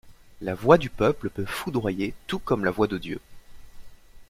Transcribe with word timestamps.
La 0.41 0.55
voix 0.55 0.79
du 0.79 0.89
peuple 0.89 1.29
peut 1.29 1.45
foudroyer 1.45 2.15
tout 2.25 2.39
comme 2.39 2.65
la 2.65 2.71
voix 2.71 2.87
de 2.87 2.97
Dieu. 2.97 3.21